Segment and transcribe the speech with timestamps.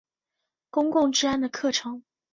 [0.71, 2.03] 公共治安的课程。